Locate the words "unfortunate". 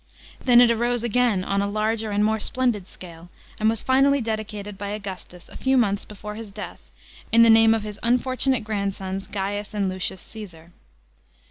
8.01-8.63